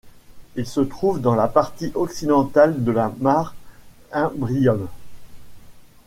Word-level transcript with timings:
Il 0.55 0.65
se 0.65 0.79
trouve 0.81 1.21
dans 1.21 1.35
la 1.35 1.47
partie 1.47 1.91
occidentale 1.93 2.83
de 2.83 2.91
la 2.91 3.13
Mare 3.19 3.53
Imbrium. 4.11 4.87